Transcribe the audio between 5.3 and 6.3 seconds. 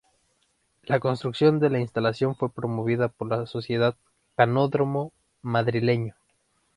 Madrileño.